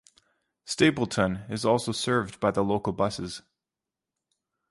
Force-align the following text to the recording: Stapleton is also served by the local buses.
Stapleton 0.65 1.43
is 1.47 1.63
also 1.63 1.91
served 1.91 2.39
by 2.39 2.49
the 2.49 2.63
local 2.63 2.91
buses. 2.91 3.43